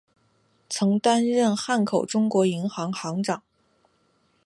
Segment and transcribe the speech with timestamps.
[0.67, 3.43] 曾担任汉口中国银行行长。